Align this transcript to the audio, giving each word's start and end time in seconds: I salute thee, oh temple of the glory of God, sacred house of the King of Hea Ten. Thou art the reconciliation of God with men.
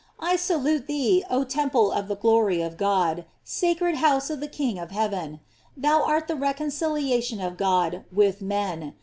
I 0.19 0.35
salute 0.35 0.87
thee, 0.87 1.23
oh 1.29 1.43
temple 1.43 1.91
of 1.91 2.07
the 2.07 2.15
glory 2.15 2.59
of 2.59 2.75
God, 2.75 3.23
sacred 3.43 3.97
house 3.97 4.31
of 4.31 4.39
the 4.39 4.47
King 4.47 4.79
of 4.79 4.89
Hea 4.89 5.07
Ten. 5.09 5.41
Thou 5.77 6.01
art 6.03 6.27
the 6.27 6.35
reconciliation 6.35 7.39
of 7.39 7.55
God 7.55 8.03
with 8.11 8.41
men. 8.41 8.95